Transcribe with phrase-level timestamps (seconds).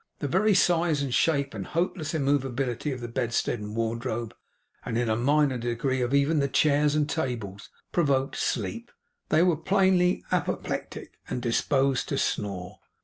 [0.17, 4.33] The very size and shape, and hopeless immovability of the bedstead, and wardrobe,
[4.83, 8.89] and in a minor degree of even the chairs and tables, provoked sleep;
[9.29, 12.79] they were plainly apoplectic and disposed to snore.